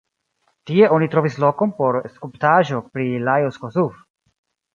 Tie 0.69 0.87
oni 0.95 1.09
trovis 1.15 1.37
lokon 1.43 1.73
por 1.81 1.99
skulptaĵo 2.15 2.81
pri 2.97 3.07
Lajos 3.27 3.61
Kossuth. 3.67 4.03